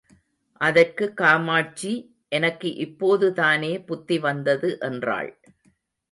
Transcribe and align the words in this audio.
அதற்கு 0.61 1.13
காமாட்சி, 1.13 1.91
எனக்கு 2.29 2.69
இப்போதுதானே 2.75 3.79
புத்தி 3.79 4.17
வந்தது 4.19 4.77
என்றாள். 4.81 5.29